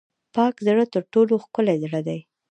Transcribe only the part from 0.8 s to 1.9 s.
تر ټولو ښکلی